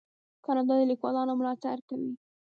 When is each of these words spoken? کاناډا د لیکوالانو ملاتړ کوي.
کاناډا 0.45 0.75
د 0.79 0.81
لیکوالانو 0.91 1.33
ملاتړ 1.39 1.77
کوي. 1.89 2.11